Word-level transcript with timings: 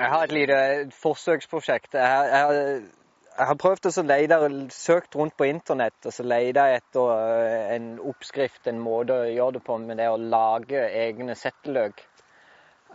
Jeg 0.00 0.08
har 0.08 0.22
et 0.24 0.32
lite 0.32 0.58
forsøksprosjekt. 0.96 1.94
Jeg, 1.94 2.06
har- 2.08 2.26
jeg, 2.54 2.82
jeg 3.38 3.46
har 3.46 3.56
prøvd 3.60 3.88
å 3.90 4.04
lete 4.08 4.36
søkt 4.72 5.16
rundt 5.16 5.34
på 5.36 5.44
internett 5.44 6.06
og 6.08 6.14
så 6.16 6.24
lete 6.24 6.62
etter 6.78 7.10
eh, 7.16 7.74
en 7.74 7.90
oppskrift, 8.00 8.66
en 8.70 8.80
måte 8.80 9.12
å 9.12 9.26
gjøre 9.28 9.58
det 9.58 9.62
på 9.66 9.76
med 9.82 10.00
det 10.00 10.06
å 10.08 10.16
lage 10.16 10.86
egne 11.02 11.36
setteløk. 11.36 12.00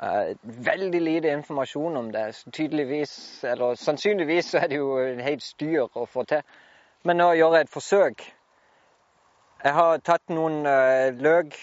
Eh, 0.01 0.33
veldig 0.65 1.01
lite 1.03 1.35
informasjon 1.37 2.01
om 2.01 2.09
det. 2.11 2.25
Tydeligvis, 2.51 3.13
eller 3.53 3.77
sannsynligvis 3.77 4.55
er 4.63 4.67
det 4.73 4.81
jo 4.81 4.97
helt 5.29 5.45
styr 5.45 5.85
å 5.85 6.07
få 6.09 6.25
til. 6.33 6.41
Men 7.05 7.21
nå 7.21 7.29
gjør 7.37 7.59
jeg 7.59 7.67
et 7.67 7.75
forsøk. 7.75 8.25
Jeg 9.61 9.77
har 9.77 10.01
tatt 10.01 10.33
noen 10.33 10.65
eh, 10.65 11.13
løk 11.21 11.53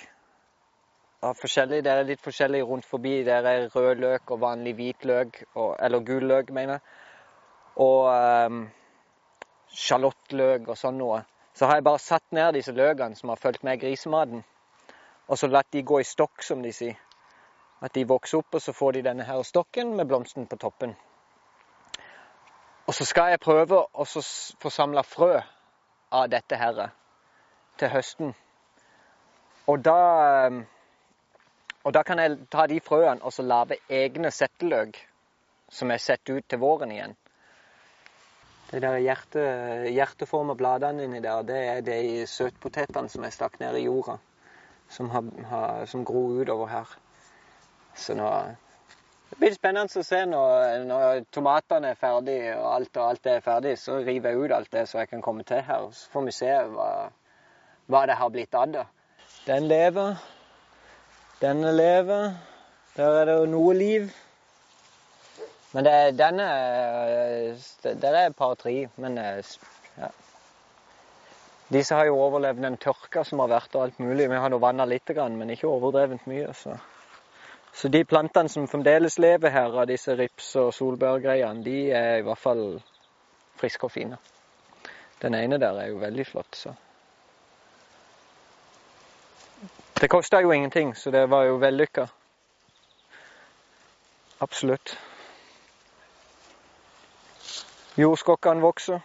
av 1.22 1.38
forskjellig. 1.38 1.82
Det 1.84 1.92
er 1.92 2.06
litt 2.06 2.22
forskjellig 2.22 2.62
rundt 2.66 2.86
forbi. 2.88 3.20
Det 3.26 3.34
er 3.38 3.68
rød 3.74 4.02
løk 4.02 4.34
og 4.34 4.40
vanlig 4.42 4.74
hvit 4.78 5.04
løk, 5.08 5.42
og, 5.54 5.76
eller 5.78 6.06
gul 6.06 6.26
løk, 6.28 6.50
mener 6.54 6.78
jeg. 6.78 6.82
Og 7.82 8.08
um, 8.10 8.64
sjalottløk 9.72 10.66
og 10.68 10.78
sånn 10.78 10.98
noe. 11.00 11.22
Så 11.54 11.68
har 11.68 11.78
jeg 11.78 11.86
bare 11.86 12.00
satt 12.00 12.24
ned 12.32 12.56
disse 12.56 12.72
løkene 12.72 13.16
som 13.16 13.32
har 13.32 13.40
fulgt 13.40 13.64
med 13.64 13.80
grisematen, 13.80 14.42
og 15.28 15.38
så 15.38 15.48
latt 15.48 15.68
de 15.72 15.84
gå 15.84 16.00
i 16.00 16.08
stokk, 16.08 16.42
som 16.44 16.62
de 16.64 16.72
sier. 16.72 16.98
At 17.82 17.94
de 17.94 18.06
vokser 18.08 18.40
opp, 18.40 18.54
og 18.54 18.62
så 18.62 18.74
får 18.76 18.96
de 18.96 19.06
denne 19.08 19.26
her 19.26 19.42
stokken 19.46 19.96
med 19.96 20.08
blomsten 20.08 20.46
på 20.46 20.58
toppen. 20.60 20.94
Og 22.86 22.94
så 22.94 23.06
skal 23.06 23.32
jeg 23.32 23.42
prøve 23.42 23.78
å 23.78 24.04
få 24.04 24.70
samla 24.70 25.04
frø 25.06 25.36
av 26.12 26.28
dette 26.30 26.58
her 26.58 26.80
til 27.78 27.92
høsten. 27.92 28.32
Og 29.70 29.84
da 29.84 29.98
um, 30.50 30.62
og 31.82 31.94
da 31.94 32.02
kan 32.06 32.20
jeg 32.22 32.38
ta 32.50 32.66
de 32.70 32.78
frøene 32.80 33.22
og 33.22 33.32
så 33.34 33.42
lage 33.42 33.80
egne 33.90 34.30
setteløk 34.30 34.98
som 35.72 35.90
jeg 35.90 36.04
setter 36.04 36.38
ut 36.38 36.48
til 36.48 36.60
våren 36.62 36.92
igjen. 36.94 37.14
De 38.72 38.80
der 38.80 38.98
hjerte, 39.04 39.42
hjerteforma 39.92 40.54
bladene 40.56 41.04
inni 41.04 41.20
der, 41.20 41.42
det 41.44 41.58
er 41.68 41.80
de 41.84 42.26
søtpotetene 42.28 43.10
som 43.12 43.24
jeg 43.26 43.34
stakk 43.34 43.58
ned 43.60 43.76
i 43.76 43.86
jorda. 43.86 44.18
Som, 44.92 45.08
har, 45.12 45.24
har, 45.48 45.86
som 45.88 46.04
gror 46.04 46.40
utover 46.40 46.68
her. 46.68 46.92
Så 47.96 48.16
nå 48.16 48.28
Det 49.32 49.38
blir 49.40 49.54
spennende 49.56 50.00
å 50.00 50.04
se 50.04 50.18
når, 50.28 50.82
når 50.88 51.22
tomatene 51.32 51.92
er 51.92 52.00
ferdig 52.00 52.36
og 52.52 52.66
alt 52.68 52.98
og 53.00 53.06
alt 53.06 53.28
er 53.32 53.44
ferdig. 53.44 53.78
Så 53.80 53.96
river 54.04 54.32
jeg 54.32 54.44
ut 54.44 54.56
alt 54.56 54.72
det 54.72 54.86
så 54.88 55.00
jeg 55.00 55.08
kan 55.08 55.24
komme 55.24 55.44
til 55.48 55.64
her. 55.64 55.88
Så 55.92 56.12
får 56.12 56.26
vi 56.28 56.36
se 56.36 56.52
hva, 56.74 56.90
hva 57.88 58.04
det 58.08 58.18
har 58.20 58.32
blitt 58.32 58.54
av 58.54 58.76
det. 58.76 58.84
Den 59.48 59.68
lever. 59.72 60.20
Denne 61.42 61.72
lever. 61.74 62.34
Der 62.96 63.16
er 63.20 63.24
det 63.26 63.48
noe 63.50 63.74
liv. 63.74 64.10
Men 65.72 65.84
det, 65.84 65.94
denne 66.18 66.44
det- 67.82 68.02
Der 68.02 68.14
er 68.14 68.26
et 68.26 68.36
par-tre, 68.36 68.88
men 68.96 69.18
eh, 69.18 69.42
ja. 69.98 70.08
Disse 71.72 71.94
har 71.94 72.04
jo 72.04 72.20
overlevd 72.20 72.62
den 72.62 72.76
tørka 72.76 73.24
som 73.24 73.38
har 73.38 73.48
vært 73.48 73.74
og 73.74 73.82
alt 73.82 73.98
mulig. 73.98 74.30
Vi 74.30 74.36
har 74.36 74.48
nå 74.48 74.58
vanna 74.58 74.84
litt, 74.84 75.08
men 75.16 75.50
ikke 75.50 75.66
overdrevent 75.66 76.26
mye. 76.26 76.52
Så. 76.54 76.76
så 77.72 77.88
de 77.88 78.04
plantene 78.04 78.48
som 78.48 78.68
fremdeles 78.68 79.18
lever 79.18 79.50
her, 79.50 79.80
av 79.80 79.86
disse 79.86 80.14
rips- 80.14 80.56
og 80.56 80.74
solbærgreiene, 80.74 81.64
de 81.64 81.90
er 81.90 82.18
i 82.18 82.22
hvert 82.22 82.38
fall 82.38 82.82
friske 83.56 83.84
og 83.84 83.90
fine. 83.90 84.18
Den 85.22 85.34
ene 85.34 85.58
der 85.58 85.74
er 85.74 85.86
jo 85.86 85.96
veldig 85.96 86.26
flott, 86.26 86.56
så. 86.56 86.74
Det 90.02 90.08
kosta 90.10 90.40
jo 90.40 90.50
ingenting, 90.50 90.96
så 90.96 91.10
det 91.10 91.30
var 91.30 91.44
jo 91.44 91.56
vellykka. 91.62 92.06
Absolutt. 94.40 94.98
Jordskokkene 97.96 98.60
vokser. 98.60 98.98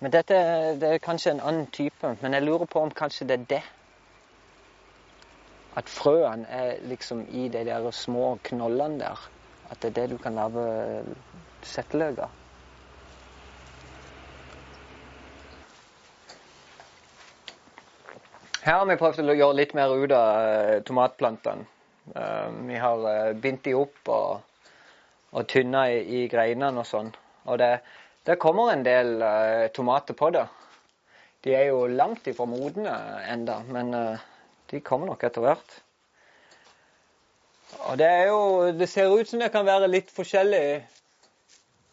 Men 0.00 0.12
dette 0.12 0.38
det 0.80 0.88
er 0.88 1.04
kanskje 1.04 1.34
en 1.34 1.44
annen 1.44 1.66
type. 1.66 2.14
Men 2.22 2.38
jeg 2.38 2.46
lurer 2.48 2.64
på 2.64 2.80
om 2.80 2.96
kanskje 2.96 3.28
det 3.28 3.38
er 3.40 3.44
det. 3.50 3.62
At 5.76 5.92
frøene 5.92 6.48
er 6.48 6.80
liksom 6.88 7.26
i 7.28 7.48
de 7.48 7.64
der 7.68 7.90
små 7.90 8.38
knollene 8.42 9.04
der. 9.04 9.28
At 9.70 9.82
det 9.82 9.92
er 9.92 10.00
det 10.00 10.10
du 10.10 10.18
kan 10.18 10.40
lage 10.40 11.04
setteløk 11.62 12.24
av. 12.24 12.45
Her 18.66 18.80
har 18.80 18.86
vi 18.90 18.96
prøvd 18.98 19.30
å 19.30 19.34
gjøre 19.38 19.54
litt 19.60 19.72
mer 19.78 19.92
ut 19.94 20.10
av 20.10 20.36
eh, 20.42 20.78
tomatplantene. 20.82 21.68
Eh, 22.18 22.48
vi 22.66 22.80
har 22.82 23.04
eh, 23.12 23.36
bindt 23.38 23.62
de 23.62 23.76
opp 23.78 24.10
og, 24.10 24.72
og 25.30 25.46
tynna 25.52 25.84
i, 25.92 26.00
i 26.02 26.22
greinene 26.32 26.82
og 26.82 26.88
sånn. 26.88 27.12
Og 27.46 27.60
det, 27.62 27.68
det 28.26 28.38
kommer 28.42 28.72
en 28.72 28.82
del 28.82 29.22
tomater 29.76 30.18
på 30.18 30.32
det. 30.34 30.42
De 31.46 31.54
er 31.54 31.68
jo 31.68 31.86
langt 31.86 32.26
ifra 32.26 32.48
modne 32.50 32.96
enda, 33.30 33.60
men 33.70 33.94
de 34.72 34.82
kommer 34.82 35.12
nok 35.12 35.22
etter 35.28 35.46
hvert. 35.46 35.78
Og 37.86 37.94
det 38.02 38.10
er 38.10 38.32
jo 38.32 38.42
Det 38.74 38.90
ser 38.90 39.14
ut 39.14 39.30
som 39.30 39.46
det 39.46 39.52
kan 39.54 39.68
være 39.68 39.92
litt 39.94 40.10
forskjellige 40.10 40.80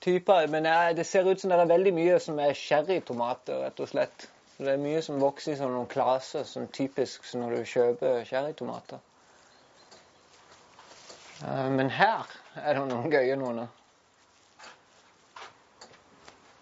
typer, 0.01 0.49
men 0.49 0.65
det 0.97 1.05
ser 1.05 1.29
ut 1.29 1.37
som 1.37 1.53
det 1.53 1.61
er 1.61 1.75
veldig 1.77 1.99
mye 2.01 2.17
som 2.17 2.41
er 2.41 2.57
sherrytomater, 2.57 3.61
rett 3.67 3.85
og 3.85 3.93
slett. 3.93 4.32
Så 4.63 4.67
Det 4.69 4.73
er 4.77 4.83
mye 4.83 4.99
som 5.03 5.17
vokser 5.19 5.51
i 5.51 5.57
sånne 5.59 5.81
klaser, 5.91 6.45
som 6.47 6.69
typisk 6.71 7.25
når 7.35 7.49
du 7.51 7.65
kjøper 7.67 8.21
sherrytomater. 8.23 9.01
Eh, 11.43 11.67
Men 11.69 11.89
her 11.91 12.31
er 12.55 12.79
det 12.79 12.85
noen 12.87 13.11
gøye 13.11 13.35
noen. 13.35 13.59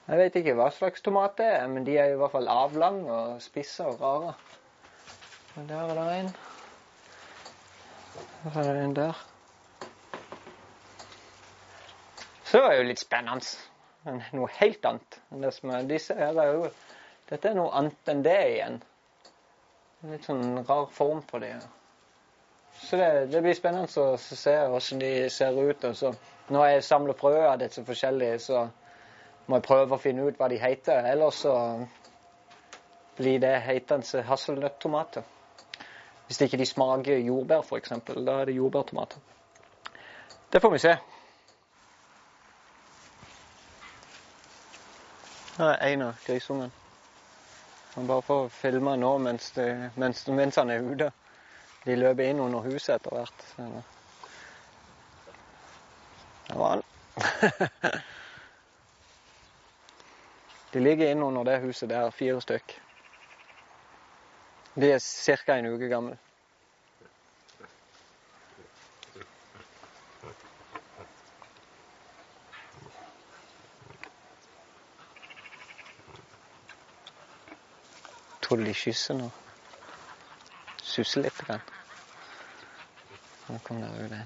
Jeg 0.07 0.17
vet 0.17 0.41
ikke 0.41 0.57
hva 0.57 0.71
slags 0.73 1.05
tomat 1.05 1.37
det 1.37 1.45
er, 1.45 1.67
men 1.69 1.85
de 1.85 1.99
er 2.01 2.15
i 2.15 2.17
hvert 2.17 2.33
fall 2.33 2.49
avlange 2.49 3.05
og 3.13 3.41
spisse 3.45 3.85
og 3.85 4.01
rare. 4.01 4.33
Og 5.53 5.69
der 5.69 5.93
er 5.93 5.93
det 6.01 6.19
en. 6.23 6.35
Der 8.47 8.61
er 8.63 8.73
det 8.73 8.83
en 8.83 8.95
der. 8.95 9.25
Så 12.49 12.63
er 12.63 12.71
det 12.71 12.77
jo 12.81 12.93
litt 12.95 13.05
spennende. 13.05 14.25
Noe 14.33 14.49
helt 14.57 14.89
annet 14.89 15.21
enn 15.29 15.45
det 15.45 15.53
som 15.53 15.69
er 15.69 15.85
disse 15.85 16.17
her. 16.17 16.33
er 16.33 16.57
jo 16.57 16.71
Dette 17.31 17.47
er 17.47 17.55
noe 17.55 17.71
annet 17.79 18.09
enn 18.11 18.23
det 18.25 18.39
igjen. 18.49 18.81
Litt 20.11 20.25
sånn 20.27 20.65
rar 20.67 20.89
form 20.91 21.21
på 21.23 21.39
det. 21.39 21.53
Så 22.81 22.97
det, 22.99 23.07
det 23.31 23.41
blir 23.45 23.55
spennende 23.55 23.87
å 24.03 24.17
se 24.19 24.55
hvordan 24.73 24.99
de 25.03 25.11
ser 25.31 25.55
ut. 25.55 25.85
Og 25.87 25.95
så, 25.95 26.11
når 26.51 26.67
jeg 26.67 26.85
samler 26.87 27.15
frø 27.19 27.35
av 27.45 27.59
disse 27.61 27.83
forskjellige, 27.87 28.39
så 28.43 28.65
må 29.47 29.59
jeg 29.59 29.67
prøve 29.67 29.95
å 29.95 30.01
finne 30.01 30.25
ut 30.27 30.39
hva 30.39 30.49
de 30.51 30.59
heter. 30.59 31.07
Ellers 31.13 31.39
så 31.45 31.53
blir 33.15 33.39
det 33.43 33.53
hetende 33.63 34.25
hasselnøttomater. 34.27 35.23
Hvis 36.27 36.41
ikke 36.43 36.59
de 36.59 36.67
smaker 36.67 37.23
jordbær, 37.23 37.63
f.eks. 37.63 37.95
Da 38.11 38.41
er 38.41 38.51
det 38.51 38.57
jordbærtomater. 38.59 39.23
Det 40.51 40.61
får 40.61 40.75
vi 40.75 40.83
se. 40.83 40.97
Her 45.57 45.75
er 45.77 45.91
en 45.93 46.07
av 46.09 46.23
grisungene. 46.27 46.80
Han 47.93 48.07
bare 48.07 48.21
får 48.21 48.49
filme 48.49 48.95
nå 48.97 49.17
mens, 49.17 49.51
de, 49.51 49.89
mens, 49.95 50.27
mens 50.27 50.55
han 50.55 50.69
er 50.69 50.79
ute. 50.79 51.11
De 51.83 51.95
løper 51.95 52.23
inn 52.29 52.39
under 52.39 52.59
huset 52.63 52.95
etter 52.95 53.11
hvert. 53.17 53.43
Der 56.47 56.57
var 56.57 56.69
han. 56.69 56.83
De 60.71 60.79
ligger 60.79 61.11
inn 61.11 61.23
under 61.23 61.43
det 61.43 61.57
huset 61.65 61.89
der, 61.91 62.11
fire 62.15 62.41
stykk. 62.41 62.81
De 64.79 64.91
er 64.95 64.99
ca. 65.03 65.57
en 65.57 65.65
uke 65.73 65.87
gamle. 65.91 66.15
Du 78.51 78.57
de 78.65 78.73
kysser 78.75 79.15
nå? 79.15 79.29
Susser 80.83 81.21
litt. 81.23 81.37
Grann. 81.47 81.61
Nå 83.47 83.59
kom 83.63 83.79
det 83.79 83.91
ut 83.95 84.11
en. 84.11 84.25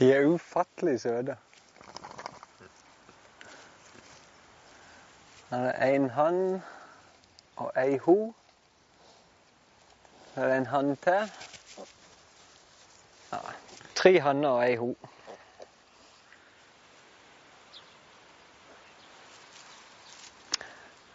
De 0.00 0.10
er 0.16 0.26
ufattelig 0.34 0.98
søte. 1.06 1.38
Her 5.50 5.58
er 5.58 5.94
en 5.94 6.10
hann 6.10 6.62
og 7.56 7.72
ei 7.80 7.96
ho. 8.04 8.34
Her 10.34 10.42
er 10.44 10.56
en 10.58 10.66
hann 10.66 10.96
til. 10.96 11.30
Ja, 13.32 13.38
tre 13.96 14.20
hanner 14.20 14.48
og 14.48 14.64
ei 14.66 14.74
ho. 14.76 14.90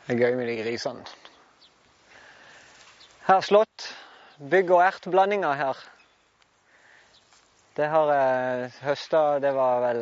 Det 0.07 0.15
er 0.15 0.19
gøy 0.19 0.35
med 0.35 0.49
de 0.49 0.55
grisene. 0.63 1.05
Her 3.27 3.41
slått. 3.41 3.91
Bygg- 4.49 4.73
og 4.73 4.81
erteblandinger 4.81 5.53
her. 5.53 5.77
Det 7.77 7.85
har 7.89 8.13
jeg 8.13 8.71
høsta 8.81 9.39
Det 9.39 9.53
var 9.55 9.79
vel 9.81 10.01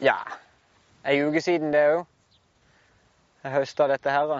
Ja, 0.00 0.20
ei 1.08 1.24
uke 1.24 1.40
siden 1.40 1.72
det 1.72 1.84
òg. 1.94 2.06
Jeg 3.44 3.54
høsta 3.54 3.86
dette 3.88 4.12
her. 4.12 4.32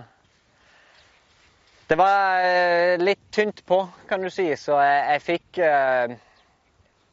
Det 1.89 1.97
var 1.97 2.43
eh, 2.45 2.99
litt 3.01 3.31
tynt 3.33 3.63
på, 3.65 3.79
kan 4.09 4.21
du 4.21 4.29
si, 4.29 4.51
så 4.61 4.77
jeg, 4.83 5.05
jeg 5.15 5.23
fikk 5.25 5.61
eh, 5.65 6.17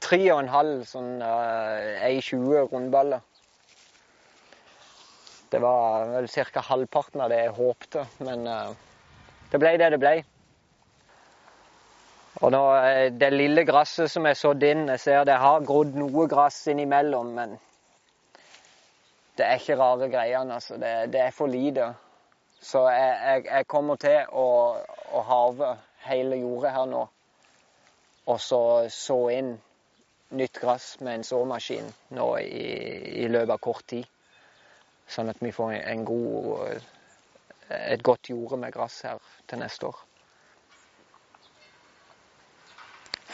tre 0.03 0.19
og 0.33 0.41
en 0.41 0.51
halv 0.51 0.81
sånn 0.89 1.21
eh, 1.23 2.01
ei 2.09 2.17
20 2.19 2.67
rundballer. 2.73 3.23
Det 5.53 5.61
var 5.63 6.09
vel 6.17 6.27
ca. 6.27 6.63
halvparten 6.67 7.23
av 7.23 7.31
det 7.31 7.37
jeg 7.45 7.55
håpte, 7.55 8.03
men 8.27 8.43
det 9.53 9.61
ble 9.61 9.71
det 9.79 9.91
det 9.93 9.99
ble. 10.01 10.15
Og 12.43 12.51
nå, 12.51 12.63
Det 13.15 13.29
lille 13.31 13.63
gresset 13.63 14.11
som 14.11 14.25
er 14.27 14.35
sådd 14.35 14.65
inn, 14.67 14.89
jeg 14.91 14.99
ser 14.99 15.23
det 15.29 15.37
har 15.39 15.63
grodd 15.63 15.95
noe 15.95 16.25
gress 16.27 16.65
innimellom, 16.73 17.31
men 17.37 17.55
det 19.37 19.45
er 19.45 19.59
ikke 19.59 19.77
rare 19.79 20.09
greiene. 20.09 20.53
altså. 20.53 20.77
Det, 20.77 21.13
det 21.13 21.21
er 21.21 21.31
for 21.31 21.47
lite. 21.47 21.93
Så 22.61 22.87
jeg, 22.89 23.19
jeg, 23.23 23.45
jeg 23.45 23.67
kommer 23.67 23.95
til 23.95 24.17
å, 24.31 24.47
å 25.11 25.21
harve 25.27 25.75
hele 26.05 26.39
jordet 26.39 26.71
her 26.71 26.89
nå. 26.89 27.03
Og 28.25 28.41
så 28.41 28.61
så 28.89 29.17
inn 29.29 29.53
nytt 30.35 30.59
gress 30.59 30.95
med 30.99 31.19
en 31.19 31.23
såmaskin 31.23 31.91
nå 32.17 32.29
i, 32.41 32.65
i 33.25 33.27
løpet 33.29 33.53
av 33.53 33.61
kort 33.61 33.85
tid. 33.87 34.07
Sånn 35.07 35.29
at 35.29 35.41
vi 35.43 35.51
får 35.53 35.75
en 35.77 36.05
god, 36.07 36.81
et 37.69 38.03
godt 38.03 38.31
jorde 38.31 38.57
med 38.57 38.73
gress 38.73 39.03
her 39.05 39.21
til 39.45 39.61
neste 39.61 39.91
år. 39.91 39.99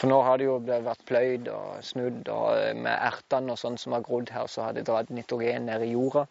For 0.02 0.10
nå 0.10 0.16
har 0.26 0.40
det 0.40 0.48
jo 0.48 0.56
vært 0.66 1.04
pløyd 1.06 1.46
og 1.54 1.84
snudd, 1.86 2.26
og 2.26 2.56
med 2.74 2.90
ertene 2.90 3.54
og 3.54 3.58
sånn 3.60 3.76
som 3.78 3.92
har 3.94 4.02
grodd 4.02 4.32
her, 4.34 4.48
så 4.50 4.64
har 4.64 4.72
det 4.74 4.82
dratt 4.88 5.12
nitrogen 5.14 5.68
ned 5.70 5.84
i 5.86 5.92
jorda. 5.92 6.24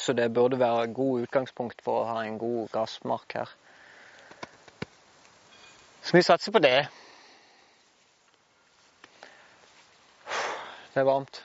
Så 0.00 0.14
det 0.16 0.30
burde 0.32 0.56
være 0.56 0.86
god 0.96 1.26
utgangspunkt 1.26 1.84
for 1.84 2.00
å 2.00 2.06
ha 2.08 2.22
en 2.24 2.38
god 2.40 2.70
gassmark 2.72 3.36
her. 3.36 3.52
Så 6.00 6.16
vi 6.16 6.24
satser 6.24 6.56
på 6.56 6.64
det. 6.64 6.88
Det 10.94 11.04
er 11.04 11.10
varmt. 11.10 11.42